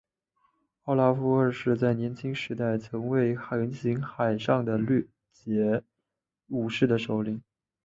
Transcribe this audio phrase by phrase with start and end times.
[0.85, 5.07] 奥拉夫二世在年轻时代曾为横行海上的劫
[5.63, 5.83] 掠
[6.47, 7.39] 武士的首领。